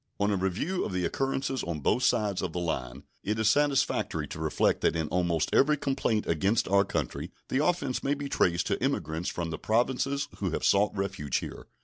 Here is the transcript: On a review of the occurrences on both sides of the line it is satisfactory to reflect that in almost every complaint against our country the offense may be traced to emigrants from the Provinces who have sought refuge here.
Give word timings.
On 0.19 0.31
a 0.31 0.35
review 0.35 0.83
of 0.83 0.93
the 0.93 1.05
occurrences 1.05 1.61
on 1.61 1.79
both 1.81 2.01
sides 2.01 2.41
of 2.41 2.53
the 2.53 2.59
line 2.59 3.03
it 3.21 3.37
is 3.37 3.49
satisfactory 3.49 4.27
to 4.29 4.39
reflect 4.39 4.81
that 4.81 4.95
in 4.95 5.07
almost 5.09 5.51
every 5.53 5.77
complaint 5.77 6.25
against 6.25 6.67
our 6.67 6.83
country 6.83 7.29
the 7.49 7.63
offense 7.63 8.01
may 8.03 8.15
be 8.15 8.27
traced 8.27 8.65
to 8.65 8.81
emigrants 8.83 9.29
from 9.29 9.51
the 9.51 9.59
Provinces 9.59 10.27
who 10.39 10.49
have 10.49 10.65
sought 10.65 10.97
refuge 10.97 11.37
here. 11.37 11.67